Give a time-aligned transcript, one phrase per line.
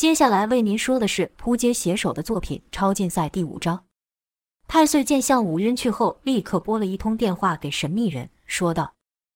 [0.00, 3.84] 接下来为您说的是扑街写手的作品《超竞赛》第五章。
[4.66, 8.94] 太岁见项武晕去后，立刻拨了一通电话给神秘人，说道：“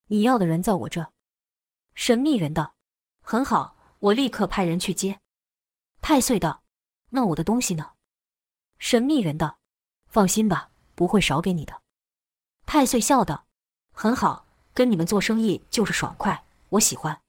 [0.08, 1.12] 你要的人在我这。”
[1.94, 2.76] 神秘人道
[3.20, 5.20] ：“很好，我立刻派人去接。”
[6.00, 6.62] 太岁道
[7.12, 7.90] ：“那我的东西呢？”
[8.80, 9.58] 神秘人道
[10.08, 11.82] ：“放心吧，不会少给你的。”
[12.64, 13.44] 太岁笑道
[13.92, 17.20] ：“很好，跟你们做生意就是爽快，我喜欢。”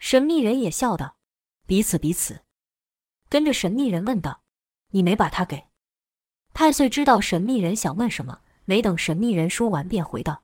[0.00, 1.18] 神秘人也笑道
[1.64, 2.40] ：“彼此彼此。”
[3.28, 4.40] 跟着神秘人问道
[4.92, 5.64] ：“你没把他给？”
[6.54, 10.42] 太岁知道神秘人想问什么，没等神秘人说完，便回道：“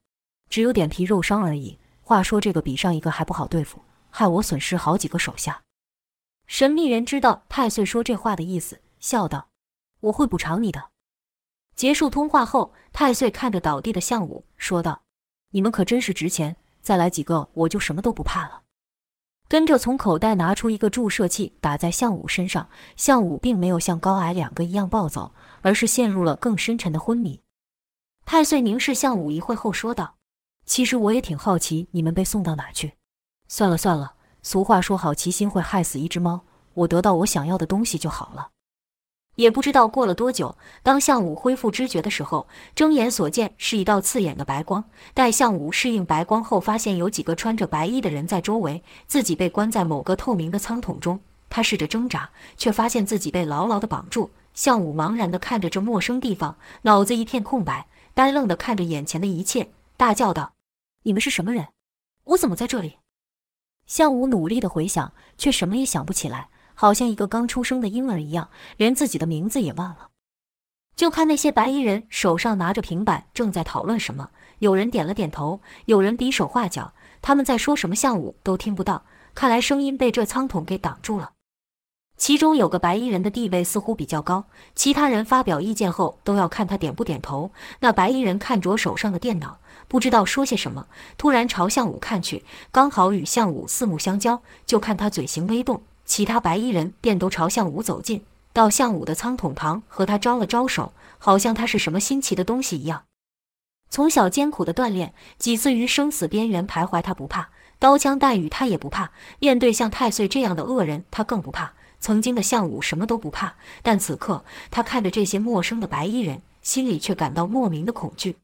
[0.48, 1.78] 只有点皮肉伤而已。
[2.02, 5.62] 话说这个比上一个还不好对付，害我损失好几个手下。”
[6.46, 9.48] 神秘人知道太岁说这话的意思，笑道
[10.00, 10.90] ：“我会补偿你的。”
[11.74, 15.02] 结束通话后，太岁看着倒地的项武说道
[15.50, 18.63] ：“你们可真是值钱，再来几个我就什么都不怕了。”
[19.46, 22.68] 跟着从口袋拿出一个注射器，打在向武身上。
[22.96, 27.40] 向武并没有像高矮两个一样暴走，而是陷入了更深沉的昏迷。
[28.24, 30.14] 太岁凝视向武一会后说道
[30.64, 32.94] ：“其实我也挺好奇，你们被送到哪去？
[33.46, 36.40] 算了算了，俗话说好奇心会害死一只猫，
[36.72, 38.48] 我得到我想要的东西就好了。”
[39.36, 44.84] 也不知道过了多久，当向武恢复知觉的时候，睁眼所见是一道刺眼的白光。
[45.12, 51.20] 待向武适应白光后，发现有几个穿着白衣的人在周围，自己被关在某个透明的舱桶中。
[51.50, 54.30] 他试着挣扎，却发现自己被牢牢的绑住。
[54.54, 60.52] 向武茫然地看着这陌生地方，脑子一片空白，呆愣地看着眼前的一切，大叫道
[61.02, 61.68] ：“你们是什么人？
[62.22, 62.98] 我怎么在这里？”
[63.86, 66.48] 向武努力地回想，却什么也想不起来。
[66.74, 70.08] 好像一个刚出生的婴儿一样，连自己的名字也忘了。
[70.94, 74.30] 就看那些白衣人手上拿着平板，正在讨论什么。
[74.60, 76.92] 有人点了点头，有人比手画脚。
[77.20, 79.04] 他们在说什么，项武都听不到。
[79.34, 81.32] 看来声音被这舱桶给挡住了。
[82.16, 84.44] 其中有个白衣人的地位似乎比较高，
[84.76, 87.50] 其他人发表意见后都要看他点不点头。
[87.80, 90.86] 那白衣人看着手上的电脑，不知道说些什么，
[91.18, 94.40] 突然朝项武看去，刚好与项武四目相交。
[94.64, 95.82] 就看他嘴型微动。
[96.14, 103.06] 其他白衣人便都朝项武走近，到项武的舱桶旁和他招了招手，好像他是什么新奇的东西一样。
[103.90, 109.10] 从小艰苦的锻炼，几次于生死边缘徘徊，他不怕刀枪弹雨，他也不怕
[109.40, 111.72] 面对像太岁这样的恶人，他更不怕。
[111.98, 118.36] 曾经的项武什么都不怕，但此刻他看着这些陌生的白衣人，心里却感到莫名的恐惧。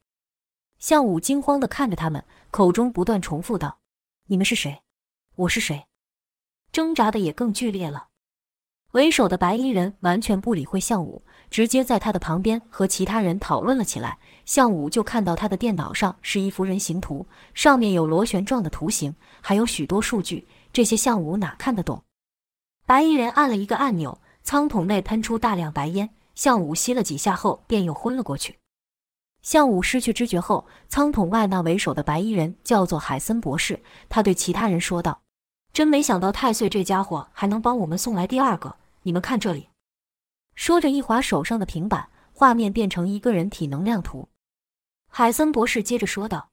[0.80, 3.78] 项武惊慌地看着他们，口中不断重复道
[4.26, 4.82] ：“你们是谁？
[5.36, 5.84] 我是谁？”
[6.72, 8.08] 挣扎的也更剧烈了。
[8.92, 14.19] 为首的白衣人完全不理会项武，直接在他的旁边和其他人讨论了起来。
[14.44, 20.48] 项武就看到他的电脑上是一幅人形图，上面有螺旋状的图形，还有许多数据。
[20.72, 22.03] 这些项武哪看得懂？
[22.84, 26.10] 白衣人按了一个按钮，舱桶内喷出大量白烟。
[26.34, 28.59] 项武吸了几下后，便又昏了过去。
[29.42, 35.20] 项武失去知觉后，舱桶外那为首的白衣人叫做海森博士，他对其他人说道。
[35.72, 38.76] 真没想到太岁这家伙还能帮我们送来第二个。
[39.03, 39.69] 你们看这里，
[40.54, 44.28] 说着一划手上的平板，画面变成一个人体能量图。
[45.09, 46.50] 海森博士接着说道：“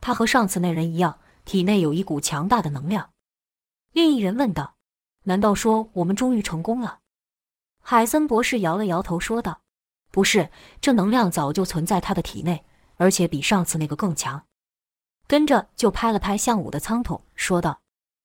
[0.00, 3.10] 他和上次那人一样，体内有一股强大的能量。”
[3.92, 4.76] 另一人问道
[5.24, 7.00] ：“难道说我们终于成功了？”
[7.82, 9.60] 海森博士摇了摇头说道
[10.10, 12.64] ：“不是，这能量早就存在他的体内，
[12.96, 14.46] 而且比上次那个更强。”
[15.28, 17.79] 跟着就拍了拍向武的舱桶，说道。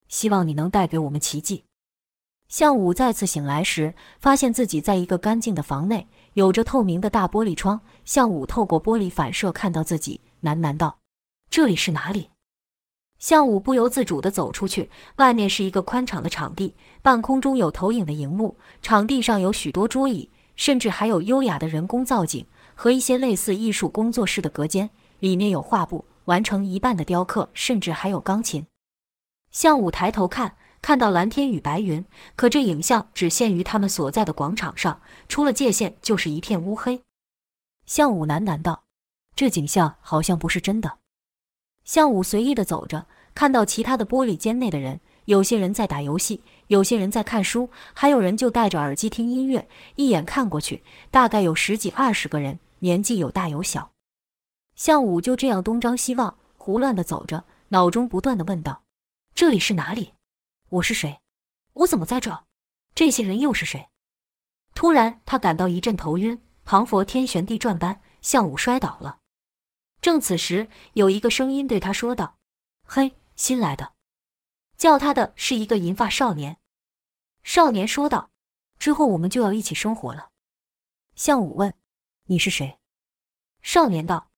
[0.08, 1.64] 希望你能带给我们奇迹。
[2.48, 7.80] 向武再次醒来时，发现自己在一个干净的房内，有着透明的大玻璃窗。
[8.04, 10.98] 向武透过玻璃反射看到自己，喃喃道
[11.50, 12.30] ：“这里是哪里？”
[13.18, 22.46] 向武不由自主地走出去，外面是一个宽敞的场地，半空中有投影的荧幕，场地上有许多桌椅，甚至还有优雅的人工造景
[22.76, 28.64] 和一些类似艺术工作室的隔间，里面有画布，完成一半的雕刻，甚至还有钢琴。
[29.56, 32.04] 向武抬头看，看到蓝天与白云，
[32.36, 35.00] 可这影像只限于他们所在的广场上，
[35.30, 37.00] 出了界限就是一片乌黑。
[37.86, 38.84] 向武喃喃道
[39.34, 40.98] ：“这景象好像不是真的。”
[41.86, 49.66] 向武随意的走着，看到其他的玻璃间内的人，有些人在打游戏，有些人在看书，还有人就戴着耳机听音乐。
[49.94, 53.92] 一眼看过去，大概有十几二十个人，年纪有大有小。
[54.74, 58.82] 向武就这样东张西望，胡乱的走着，脑中不断的问道。
[59.36, 60.14] 这里是哪里？
[60.70, 61.20] 我是谁？
[61.74, 62.46] 我怎么在这？
[62.94, 63.90] 这些人又是谁？
[64.74, 69.20] 突然，他感到一阵头晕，庞佛天旋地转般，项武摔倒了。
[70.00, 72.38] 正此时，有一个声音对他说道
[72.88, 73.92] ：“嘿，新来的。”
[74.78, 76.56] 叫他的是一个银发少年。
[77.42, 78.30] 少年说道
[78.80, 80.30] ：“之后我们就要一起生活了。
[81.14, 81.74] 向武问
[82.24, 82.78] ：“你是谁？”
[83.60, 84.30] 少年道：“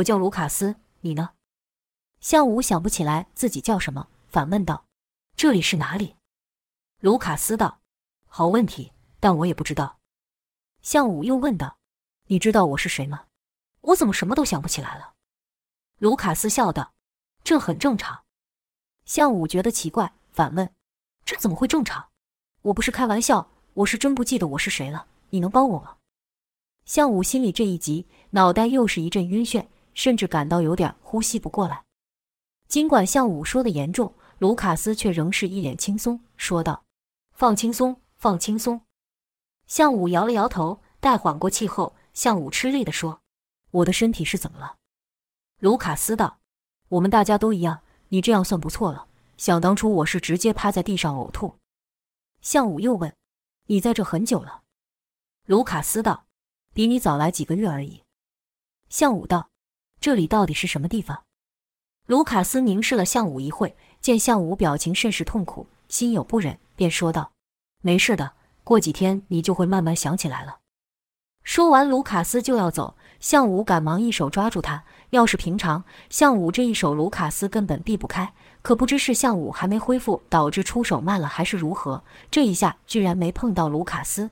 [0.00, 1.34] 我叫卢卡斯，你呢？”
[2.20, 4.86] 向武想不起来自己叫什么，反问道
[5.34, 6.14] ：“这里是哪里？”
[7.02, 7.80] 卢卡斯道
[8.24, 9.98] ：“好问题，但我也不知道。”
[10.80, 11.80] 向武又问道
[12.30, 13.24] ：“你知道我是谁吗？”
[13.82, 15.14] 我怎么什么都想不起来了？
[15.98, 16.94] 卢卡斯笑道
[17.42, 18.22] ：“这很正常。”
[19.04, 20.72] 向武觉得奇怪，反问
[21.26, 22.10] ：“这怎么会正常？
[22.62, 25.08] 我不是开玩笑，我是真不记得我是谁了。
[25.30, 25.96] 你能帮我吗？”
[26.86, 31.82] 向武心里这一急，脑袋又是一阵晕眩，甚至感到有点呼吸不过来。
[32.68, 36.84] 尽管向武说的严重，卢卡斯却仍是一脸轻松，说道
[37.34, 38.80] ：“放轻松，放轻松。”
[39.66, 43.20] 向武摇了摇头，待缓过气后，向武吃力地说。
[43.70, 44.76] 我的身体是怎么了？
[45.58, 46.38] 卢卡斯道
[46.88, 49.08] ：“我们大家都一样，你这样算不错了。
[49.36, 51.58] 想当初我是直接趴在地上呕吐。”
[52.40, 53.14] 向武又问
[53.66, 54.62] ：“你在这很久了？”
[55.46, 56.26] 卢卡斯道
[56.72, 58.04] ：“比你早来几个月而已。”
[58.88, 59.50] 向武道
[60.00, 61.24] ：“这里到底是什么地方？”
[62.06, 67.32] 卢卡斯凝视了向武一会，见向武表情甚是痛苦，心有不忍，便说道
[67.82, 68.32] ：“没事的，
[68.64, 70.58] 过几天你就会慢慢想起来了。”
[71.42, 72.96] 说完，卢卡斯就要走。
[73.20, 74.84] 向武赶忙一手抓住他。
[75.10, 78.32] 要是平常，向武这一手卢卡斯根本避不开。
[78.62, 84.30] 可不知是向武还没恢复，导致出手慢了，还是如何，这一下居然没碰到卢卡斯。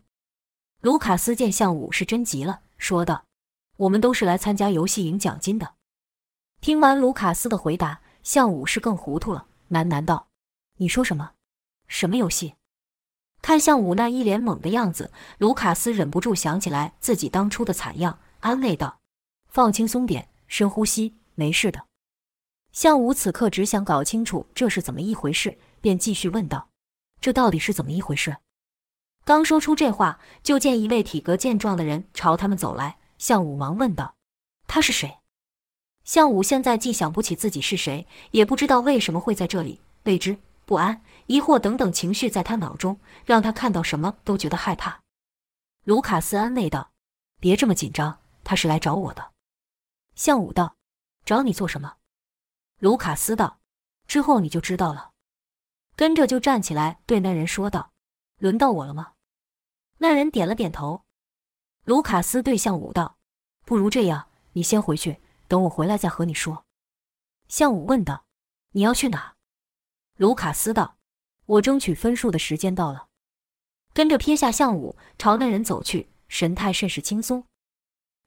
[0.83, 3.25] 卢卡斯见向武是真急了，说道
[3.79, 5.73] ：“我们都是来参加游戏赢奖金的。”
[6.61, 10.29] 听完卢卡斯的回答，向武是更糊涂了，喃喃道
[10.79, 11.33] ：“你说什么？
[11.87, 12.55] 什么游戏？”
[13.43, 18.19] 看向武那一脸懵的样子，卢卡斯忍不住想起来自己当初的惨样。
[18.41, 19.01] 安慰道
[19.49, 21.85] ：“放轻松点，深呼吸，没事的。”
[22.73, 26.69] 向武此刻只想搞清楚这是怎么一回事，便继续问道
[27.21, 28.37] ：“这到底是怎么一回事？”
[29.25, 32.99] 刚说出这话，就见一位体格健壮的人朝他们走来。
[33.19, 34.15] 向武忙问道
[34.69, 35.19] ：“他是谁？”
[36.07, 45.03] 向武现在既想不起自己是谁，也不知道为什么会在这里，未知、不安、疑惑等等情绪在他脑中，让他看到什么都觉得害怕。
[45.85, 46.93] 卢卡斯安慰道
[47.39, 49.33] ：“别这么紧张。”他是来找我的，
[50.15, 50.77] 向武道
[51.27, 51.97] ：“找你做什么？”
[52.79, 53.59] 卢卡斯道
[54.07, 55.11] ：“之后你就知道了。”
[55.97, 57.91] 跟着就站起来对那人说道
[58.39, 59.15] ：“轮到我了吗？”
[59.99, 61.03] 那人点了点头。
[61.83, 63.19] 卢卡斯对向武道
[63.67, 66.65] ：“不如这样，你先回去，等我回来再和你说。”
[67.49, 68.25] 向武问道
[68.73, 69.35] ：“你要去哪？”
[70.17, 70.97] 卢卡斯道
[71.47, 73.07] ：“我争取分数的时间到了。”
[73.95, 77.45] 跟着撇下向武，朝那人走去，神态甚是轻松。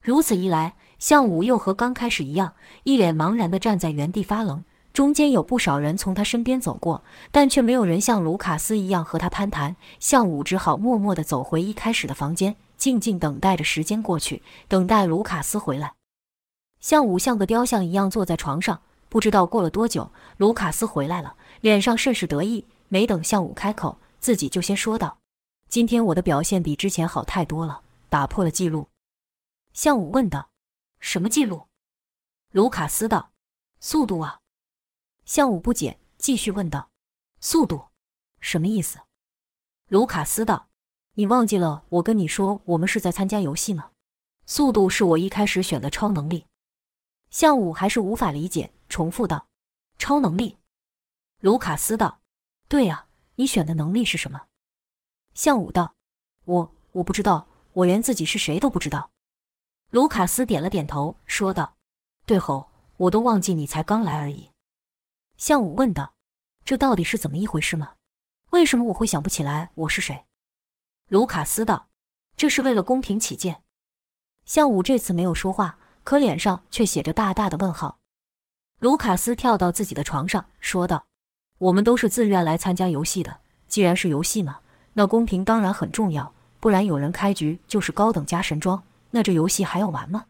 [0.02, 4.64] 如此一来，向武又和刚开始一样，一脸茫然地站在原地发愣。
[4.92, 9.76] 中间有不少人从他身边走过，但却没有人像卢卡斯一样和他攀谈。
[10.00, 15.94] 向武只好默默地走回一开始的房间，静静等待着时间过去，等待卢卡斯回来。
[16.80, 22.66] 向武像个雕像一样坐在床上，不知道过了多久，卢卡斯回来了，脸上甚是得意。
[22.88, 25.18] 没等向武开口，自己就先说道
[25.68, 28.88] ：“今天我的表现比之前好太多了，打破了记录。”
[29.72, 30.50] 向武问道
[30.98, 31.68] ：“什么记录？”
[32.50, 33.30] 卢卡斯道
[33.78, 34.40] ：“速度啊！”
[35.24, 36.90] 向武不解，继续问道
[37.40, 37.84] ：“速度，
[38.40, 38.98] 什么意思？”
[39.86, 40.66] 卢卡斯道
[41.14, 43.90] ：“你忘记了我跟你说我们是在参加游戏呢？
[44.46, 46.46] 速度是我一开始选的超能力。”
[47.30, 49.46] 向武还是无法理解，重复道
[49.98, 50.58] ：“超能力。”
[51.40, 52.20] 卢卡斯道
[52.68, 53.06] ：“对呀，
[53.36, 54.42] 你选的能力是什么？”
[55.34, 55.94] 向武道
[56.44, 59.10] ：“我我不知道，我连自己是谁都不知道。”
[59.90, 61.76] 卢卡斯点了点头，说道
[62.26, 64.50] ：“对吼，我都忘记你才刚来而已。”
[65.36, 66.14] 向武问道
[66.64, 67.94] ：“这到底是怎么一回事吗？
[68.50, 70.26] 为什么我会想不起来我是谁？”
[71.08, 71.88] 卢卡斯道
[72.36, 73.64] ：“这是为了公平起见。”
[74.44, 75.78] 向武这次没有说话，
[76.10, 77.98] 可脸上却写着大大的问号。
[78.80, 81.06] 卢卡斯跳到自己的床上，说道
[81.58, 83.38] ：“我们都是自愿来参加游戏的，
[83.68, 84.58] 既然是游戏嘛，
[84.94, 90.24] 那公平当然很重要，不然有人开局就是高等加神装。”那这游戏还要玩吗？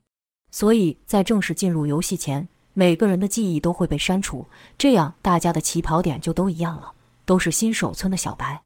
[0.50, 4.46] 所以在正式进入游戏前，每个人的记忆都会被删除，
[4.76, 6.92] 这样大家的起跑点就都一样了，
[7.24, 8.64] 都是新手村的小白。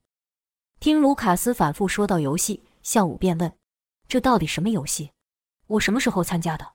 [0.81, 3.53] 听卢卡斯反复说到游戏，向武便问
[4.09, 5.13] ：“这到底什么游戏？
[5.69, 6.74] 我什么时候参加的？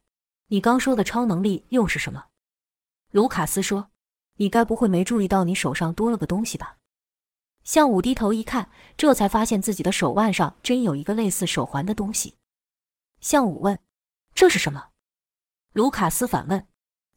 [0.49, 2.25] 你刚说的超能力又是什么？”
[3.09, 3.89] 卢卡斯说
[4.37, 6.77] ：“你该不会没注意到你手上多了个东西吧？”
[7.63, 12.35] 向武低头一看，这才发现自己的手腕上真有一个类似手环的东西。
[13.19, 13.79] 向武问
[14.33, 14.89] ：“这是什么？”
[15.73, 16.67] 卢卡斯反问：“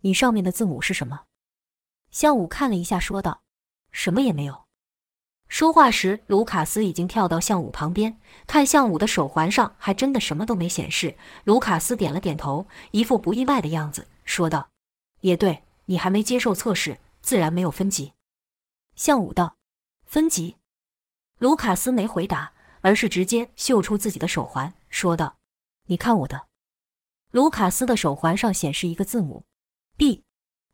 [0.00, 1.24] 你上面的字母是什么？”
[2.10, 3.42] 向武看了一下，说道
[3.92, 4.64] ：“什么也没有。”
[5.52, 11.14] 说话时，卢卡斯已经跳到向武旁边，看向武的手环上还真的什么都没显示。
[11.44, 14.70] 卢卡斯点了点头，一副不意外的样子，说道
[15.20, 18.14] ：“也对，你还没接受测试，自然没有分级。”
[18.96, 19.56] 向武道
[20.08, 20.56] ：“分级？”
[21.38, 25.36] 卢卡斯没回答，而是直接秀出自己的手环，说道
[25.88, 26.46] ：“你看我的。”
[27.30, 29.44] 卢卡斯的手环上显示一个字母
[29.98, 30.24] B，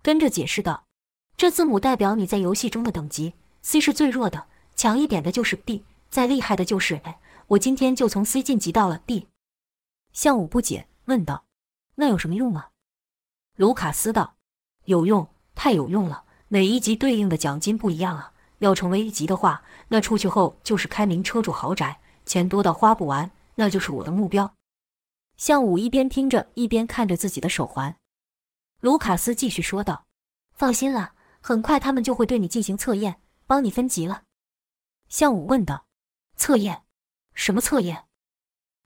[0.03, 0.87] 跟着解释道
[1.37, 4.47] ：“这字母代表你在游戏中的等级，C 是最弱的。”
[4.79, 7.17] 强一点的就是 B，再厉害的就是 A。
[7.49, 9.27] 我今天就从 C 晋级到了 D。
[10.13, 11.47] 向武不解问道
[11.97, 12.71] ：“那有什么用啊？”
[13.59, 14.37] 卢卡斯道
[14.87, 16.23] ：“有用，太有用了。
[16.47, 18.33] 每一级对应的奖金不一样啊。
[18.59, 24.55] 要成为一级的话，那出去后就是开名车住豪宅，钱多到花不完，那就是我的目标。”
[25.37, 27.97] 向武一边听着，一边看着自己的手环。
[28.79, 30.07] 卢卡斯继续说道
[30.55, 34.23] ：“放心了，很快他们就会对你进行测验，帮你分级了。”
[35.09, 35.85] 向武问道
[36.37, 36.83] ：“测验？
[37.35, 38.05] 什么测验？”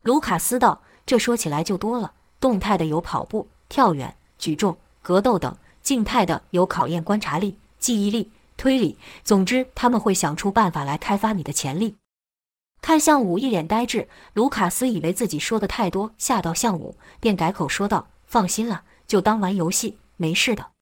[0.02, 2.14] 卢卡斯道：“这说起来就多了。
[2.40, 5.52] 动态的有跑步、跳远、举重、格斗等；
[5.82, 8.98] 静态的有考验观察力、记忆力、推理。
[9.22, 11.96] 总之，他们会想出办法来开发你的潜力。”
[12.82, 20.72] 看向武一脸呆滞，卢卡斯以为自己说的太多吓到向武，便改口说道：“放心了，就当玩游戏，没事的。”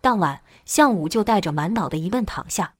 [0.00, 2.74] 当晚，向武就带着满脑的疑问躺下。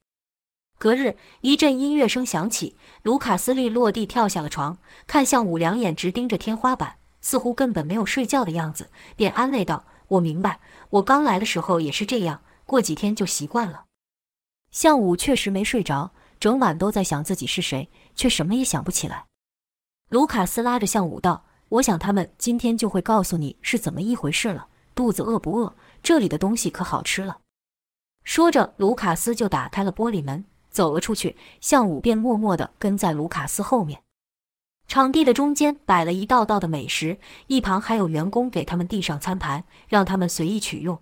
[0.78, 13.84] 隔日，一阵音乐声响起，卢卡斯利落地跳下了床，看向武两眼直盯着天花板，似乎根本没有睡觉的样子，便安慰道：“我明白，我刚来的时候也是这样，过几天就习惯了。”
[14.70, 19.24] 向武确实没睡着，整晚都在想自己是谁，却什么也想不起来。
[20.10, 24.68] 卢卡斯拉着向武道：“我想他们今天就会告诉你是怎么一回事了。
[24.94, 25.74] 肚子饿不饿？
[26.02, 27.38] 这里的东西可好吃了。”
[28.24, 30.44] 说着，卢卡斯就打开了玻璃门。
[30.76, 34.02] 走了出去，向武便默默地跟在卢卡斯后面。
[34.86, 41.00] 场地的中间摆了一道道的美食，一旁还有员工给他们递上餐盘，让他们随意取用。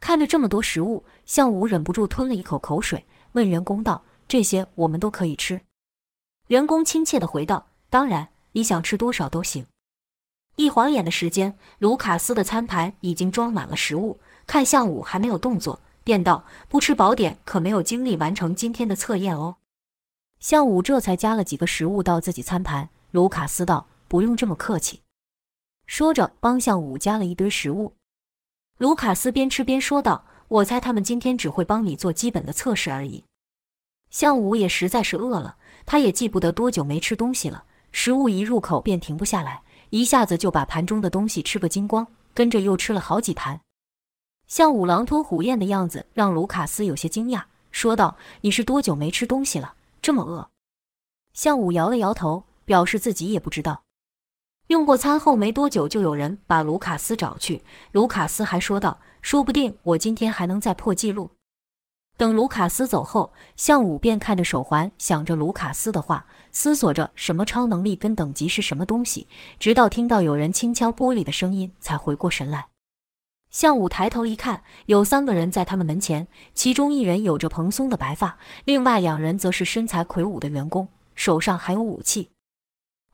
[0.00, 5.60] 看着这么多食物，向武忍不住吞了一口口水，问员工道：“这些我们都可以吃？”
[6.48, 9.66] 员工亲切地回道：“当然，你想吃多少都行。”
[10.56, 15.78] 一晃眼的时间，卢卡斯的餐盘已经装满了食物，看向武还没有动作。
[16.08, 19.56] 便道：“不吃饱点，可没有精力完成今天的测验哦。”
[20.40, 22.88] 向武这才加了几个食物到自己餐盘。
[23.10, 25.02] 卢卡斯道：“不用这么客气。”
[25.84, 27.92] 说着，帮向武加了一堆食物。
[28.78, 33.24] 卢卡斯边吃边说道：“我猜他们今天只会帮你做基本的测试而已。”
[34.08, 43.60] 向武也实在是饿了，他也记不得多久没吃东西了，食物一入口便停不下来，一下子就把盘中的东西吃个精光，跟着又吃了好几盘。
[44.48, 49.74] 像武狼吞虎咽的样子，让卢卡斯有些惊讶，说道：“你是多久没吃东西了？
[50.00, 50.48] 这么饿？”
[51.34, 53.82] 向武摇了摇头，表示自己也不知道。
[54.68, 57.62] 用过餐后没多久，就有人把卢卡斯找去。
[57.92, 61.30] 卢卡斯还说道：“说不定我今天还能再破纪录。”
[62.16, 69.28] 等卢卡斯走后，向武便看着手环，想着卢卡斯的话，思索着什么超能力跟等级是什么东西，
[69.60, 72.68] 直到听到有人轻敲玻璃的声音，才回过神来。
[73.50, 82.30] 向武抬头一看，有三个人在他们门前，其中一人有着蓬松的白发，另外两人则是身材魁梧的员工，手上还有武器。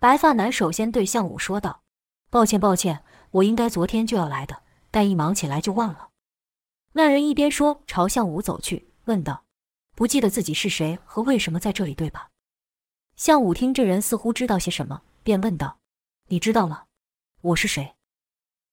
[0.01, 1.83] 白发男首先对向武说道
[2.31, 6.09] ：“抱歉，抱歉，我应该昨天就要来的，但一忙起来就忘了。”
[6.93, 9.45] 那人一边说，朝向武走去，问道
[9.95, 12.31] ：“不记得自己是谁和为什么在这里，对吧？”
[13.17, 15.79] 向武听这人似乎知道些什么，便问道
[16.29, 16.87] ：“你知道了？
[17.41, 17.95] 我是谁？”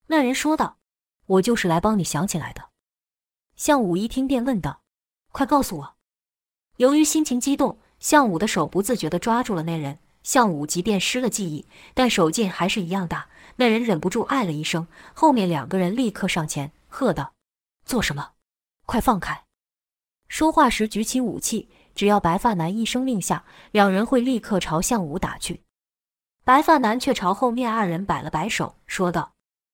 [0.08, 0.81] 那人说道。
[1.26, 2.70] 我就是来帮你想起来的。
[3.56, 4.82] 向武一听便问道
[5.32, 5.94] ：“快告诉我！”
[6.78, 9.98] 由于心情激动，向武的手不自觉地抓住了那人。
[10.22, 13.28] 向武即便失了记忆，但手劲还是一样大。
[13.56, 17.32] 那人忍不住唉了一声，后面两个人立刻上前喝道
[17.84, 18.30] ：“做什么？
[18.86, 19.44] 快放开！”
[20.28, 25.64] 说话时举起武器，只要白发男一声令下，两人会立刻朝向武打去。
[26.44, 29.32] 白发男却朝后面二人摆了摆手，说道：“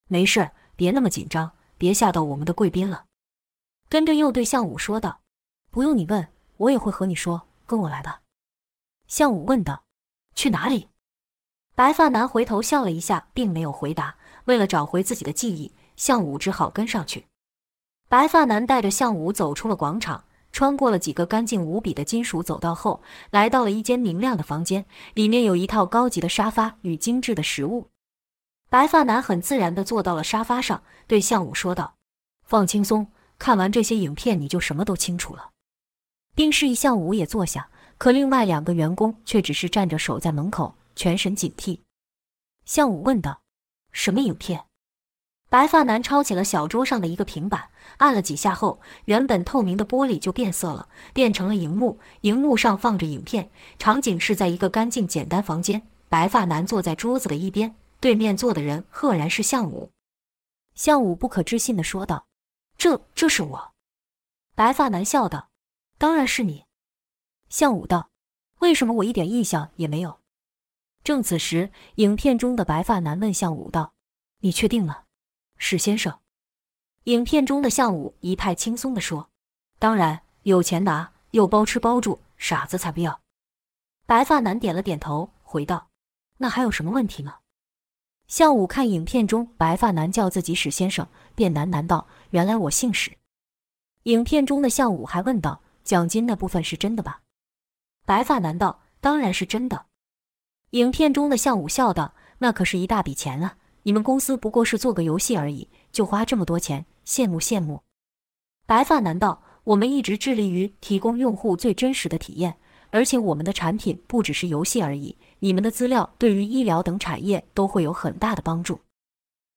[0.08, 3.06] 没事。”别那么紧张，别吓到我们的贵宾了。
[3.88, 5.18] 跟着又对向武说道
[5.72, 7.48] ：“不用你问，我也会和你说。
[7.66, 8.20] 跟我来吧。”
[9.08, 9.82] 向武问道
[10.36, 10.86] ：“去哪里？”
[11.74, 14.14] 白发男回头笑了一下，并没有回答。
[14.44, 17.26] 为了找回自己的记忆，向武只好跟上去。
[18.08, 27.88] 白发男带着向武走出了广场，穿过了几个干净无比的金属走道后，来到了一间明亮的房间，里面有一套高级的沙发与精致的食物。
[28.70, 31.94] 白发男很自然地坐到了沙发上，对向武说道
[32.44, 33.06] ：“放轻松，
[33.38, 35.50] 看完这些影片，你就什么都清楚了。”
[36.36, 41.80] 并示意向武也坐下，可另外两个员工却只是站着守在门口，全神警惕。
[42.66, 43.40] 向武问道
[43.90, 44.66] ：“什么影片？”
[45.48, 51.98] 白发男抄起了小桌上的一个平板，按了几下后，原本透明的玻璃就变色了，变成了荧幕。
[52.20, 55.88] 荧幕上放着影片，场景是在一个干净简单房间。
[56.10, 59.92] 白发男坐在桌子的一边，对面坐的人赫然是向武。
[60.74, 62.26] 向武不可置信地说道
[62.78, 63.74] ：“这，这是我。”
[64.54, 65.50] 白发男笑道
[65.98, 66.64] ：“当然是你。”
[67.50, 68.10] 向武道
[68.60, 70.20] ：“为什么我一点印象也没有？”
[71.02, 73.94] 正此时，影片中的白发男问向武道
[74.40, 75.06] ：“你确定了？”
[75.56, 76.20] 史先生，
[77.04, 79.30] 影片中的向武一派轻松地说
[79.80, 83.20] ：“当然，有钱拿，又包吃包住，傻子才不要。”
[84.06, 85.88] 白发男点了点头，回道
[86.38, 87.38] ：“那还有什么问题吗？”
[88.28, 93.16] 向武看影片中白发男叫自己史先生，便喃喃道：“原来我姓史。”
[94.04, 97.22] 影片中的向武还问道：“奖金那部分是真的吧？”
[98.04, 99.86] 白发男道：“当然是真的。”
[100.72, 107.82] 影片中的向武笑道：“那可是一大笔钱啊！”你们公司不过是做个游戏而已，就花这么多钱，羡慕羡慕。
[108.66, 112.58] 白发男道：“我们一直致力于提供用户最真实的体验，
[112.90, 115.16] 而且我们的产品不只是游戏而已。
[115.40, 118.80] 你们的资料对于医疗等产业都会有很大的帮助。”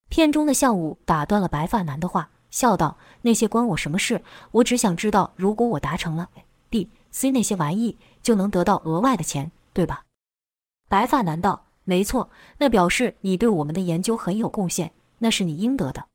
[0.10, 4.22] 片中的向武打断了白发男的话，笑道：“那些关我什么事？
[4.52, 6.30] 我只想知道，如果我达成了
[6.70, 10.04] B、C 那些玩意，就能得到额外的钱，对吧？”
[10.90, 11.66] 白发男道。
[11.84, 16.06] 没错，那表示你对我们的研究很有贡献，那是你应得的。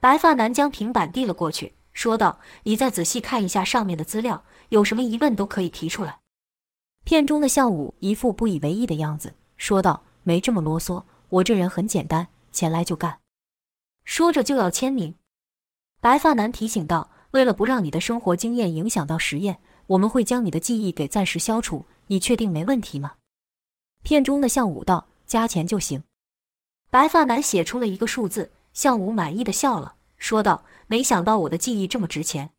[0.00, 6.18] 白发男将平板递了过去，说道：“你再仔细看一下上面的资料，有什么疑问都可以提出来。”
[7.04, 13.18] 片中的向武一副不以为意的样子，说道：“没这么啰嗦，我这人很简单，钱来就干。”
[14.04, 15.14] 说着就要签名。
[16.00, 21.86] 白发男提醒道：“为了不让你的生活经验影响到实验，我们会将你的记忆给暂时消除。
[22.06, 23.14] 你确定没问题吗？”
[24.02, 26.02] 片中的向武道加钱就行，
[26.90, 32.50] 白发男写出了一个数字，向武满意的笑了，说道：“没想到我的记忆这么值钱。”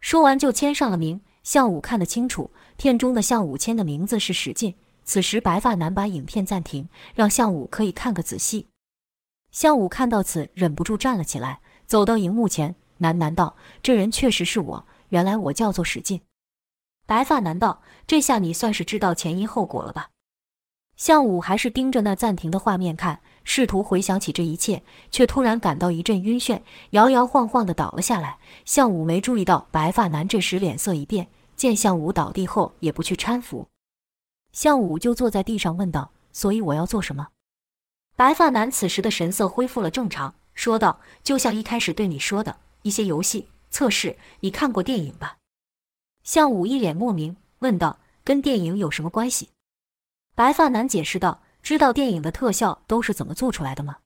[0.00, 1.20] 说完就签上了名。
[1.44, 4.74] 向武看得清楚，片中的向武签的名字是史进。
[5.04, 8.66] 此时，白发男把影片暂停，让向武可以看个仔细。
[9.52, 16.22] 向武看到此，忍不住站了起来，走到荧幕前，喃喃道：“这人确实是我，原来我叫做史进。”
[17.06, 20.08] 白发男道：“这下你算是知道前因后果了吧？”
[20.96, 28.38] 向武还是盯着那暂停的画面看，试图回想起这一切，却突然感到一阵晕眩，摇摇晃晃地倒了下来。
[28.64, 33.68] 向武没注意到白发男这时脸色一变，见向武倒地后也不去搀扶，
[34.52, 37.28] 向武就坐在地上问道：“所以我要做什么？”
[38.16, 45.38] 白发男此时的神色恢复了正常，说道：“就像一开始对你说的，一些游戏测试，你看过电影吧？”
[46.22, 49.50] 向武一脸莫名，问道：“跟电影有什么关系？”
[50.36, 53.96] 白发男解释道：“知道电影的特效都是怎么做出来的吗？”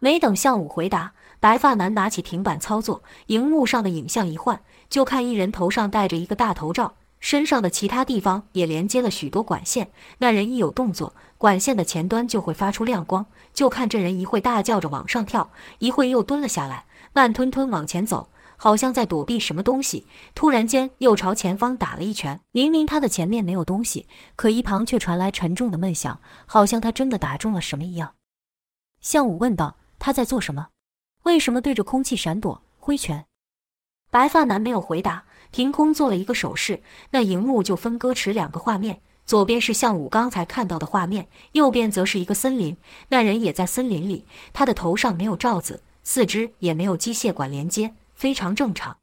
[0.00, 9.90] 没等向武回答，白发男拿起平板操作，荧幕上的影像一换，就看一人头上戴着一个大头罩，身上的其他地方也连接了许多管线。
[10.18, 13.26] 那人一有动作，管线的前端就会发出亮光。
[13.52, 18.30] 就看这人一会大叫着往上跳，一会又蹲了下来，慢吞吞往前走。
[18.60, 22.40] 好像在躲避什么东西，突然间又朝前方打了一拳。
[22.50, 28.14] 明明他的前面没有东西，可一旁却传来沉重的闷响，好像他真的打中了什么一样。
[29.00, 30.68] 向武问道：“他在做什么？
[31.24, 33.26] 为什么对着空气闪躲挥拳？”
[34.10, 42.76] 白发男没有回答，凭空做了一个手势，那荧幕就分割成两个画面：左边是向武刚才看到的画面，右边则是一个森林，
[43.08, 47.94] 那人也在森林里，他的头上没有罩子，四肢也没有机械管连接。
[48.14, 48.96] 非常正常。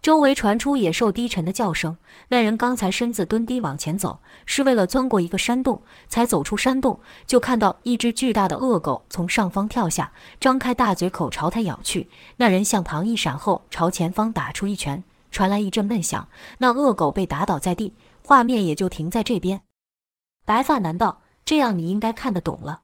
[0.00, 1.96] 周围传出野兽低沉的叫声。
[2.28, 5.82] 那人刚才身子蹲低往前走，是为了钻过一个山洞。
[6.08, 12.08] 才走出山洞，就看到一只巨大的恶狗从上方跳下，张开大嘴口朝他咬去。
[12.36, 16.28] 那人向旁一闪后，朝前方打出一拳，传来一阵闷响。
[16.58, 19.62] 那恶狗被打倒在地，画面也就停在这边。
[20.44, 22.82] 白发男道：“这样你应该看得懂了。”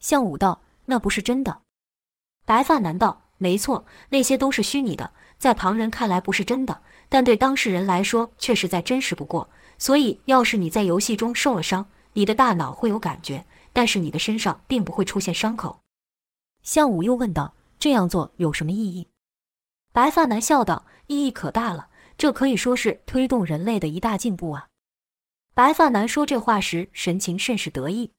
[0.00, 1.60] 向武道：“那不是真的。”
[2.46, 3.20] 白发男道。
[3.38, 5.10] 没错，那些都是虚拟的，
[5.42, 9.50] 在旁人看来不是真的，但对当事人来说却是再真实不过。
[9.76, 15.80] 所以，要是你在游戏中受了伤，你的大脑会有感觉，但是你的身上并不会出现伤口。
[16.62, 19.08] 向武又问道：“这样做有什么意义？”
[19.92, 24.68] 白发男笑道：“意义可大了，这可以说是推动人类的一大进步啊！”
[25.54, 28.12] 白发男说这话时，神情甚是得意。